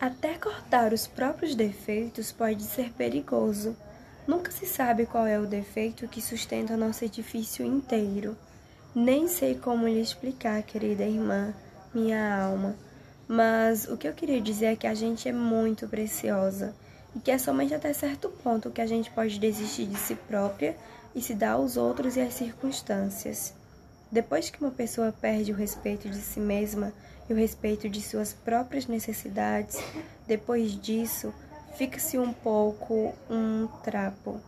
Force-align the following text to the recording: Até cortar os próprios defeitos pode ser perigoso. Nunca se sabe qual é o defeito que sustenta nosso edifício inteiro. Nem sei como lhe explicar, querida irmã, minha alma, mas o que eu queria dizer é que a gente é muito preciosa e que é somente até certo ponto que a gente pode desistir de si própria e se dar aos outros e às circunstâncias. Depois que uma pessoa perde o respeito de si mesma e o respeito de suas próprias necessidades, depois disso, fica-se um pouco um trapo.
Até 0.00 0.34
cortar 0.34 0.92
os 0.92 1.08
próprios 1.08 1.56
defeitos 1.56 2.30
pode 2.30 2.62
ser 2.62 2.92
perigoso. 2.92 3.76
Nunca 4.28 4.52
se 4.52 4.64
sabe 4.64 5.06
qual 5.06 5.26
é 5.26 5.40
o 5.40 5.46
defeito 5.46 6.06
que 6.06 6.22
sustenta 6.22 6.76
nosso 6.76 7.04
edifício 7.04 7.66
inteiro. 7.66 8.36
Nem 8.94 9.26
sei 9.26 9.56
como 9.56 9.88
lhe 9.88 10.00
explicar, 10.00 10.62
querida 10.62 11.02
irmã, 11.02 11.52
minha 11.92 12.40
alma, 12.40 12.76
mas 13.26 13.88
o 13.88 13.96
que 13.96 14.06
eu 14.06 14.12
queria 14.12 14.40
dizer 14.40 14.66
é 14.66 14.76
que 14.76 14.86
a 14.86 14.94
gente 14.94 15.28
é 15.28 15.32
muito 15.32 15.88
preciosa 15.88 16.76
e 17.14 17.18
que 17.18 17.32
é 17.32 17.38
somente 17.38 17.74
até 17.74 17.92
certo 17.92 18.28
ponto 18.28 18.70
que 18.70 18.80
a 18.80 18.86
gente 18.86 19.10
pode 19.10 19.38
desistir 19.38 19.86
de 19.86 19.98
si 19.98 20.14
própria 20.14 20.76
e 21.12 21.20
se 21.20 21.34
dar 21.34 21.52
aos 21.52 21.76
outros 21.76 22.16
e 22.16 22.20
às 22.20 22.34
circunstâncias. 22.34 23.52
Depois 24.10 24.48
que 24.48 24.60
uma 24.60 24.70
pessoa 24.70 25.12
perde 25.12 25.52
o 25.52 25.54
respeito 25.54 26.08
de 26.08 26.16
si 26.16 26.40
mesma 26.40 26.92
e 27.28 27.32
o 27.32 27.36
respeito 27.36 27.88
de 27.88 28.00
suas 28.00 28.32
próprias 28.32 28.86
necessidades, 28.86 29.78
depois 30.26 30.72
disso, 30.80 31.32
fica-se 31.76 32.18
um 32.18 32.32
pouco 32.32 33.14
um 33.28 33.66
trapo. 33.84 34.40